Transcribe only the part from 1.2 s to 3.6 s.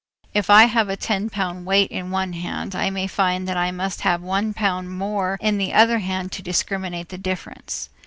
pound weight in one hand, I may find that